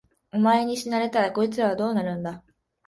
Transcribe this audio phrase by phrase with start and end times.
[0.33, 2.43] お前に死なれたら、こいつらはどうなるんだ。